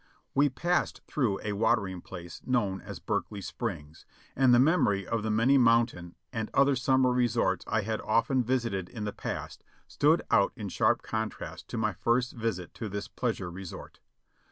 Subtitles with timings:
[0.33, 5.29] We passed through a watering place know as Berkeley Springs, and the memory of the
[5.29, 10.53] many mountain and other summer resorts I had often visited in the past stood out
[10.55, 13.99] in sharp contrast to my first visit to this pleasure resort.